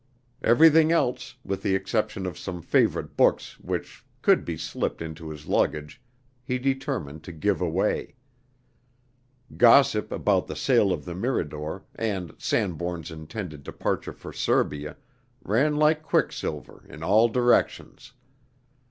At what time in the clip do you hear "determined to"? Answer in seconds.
6.57-7.31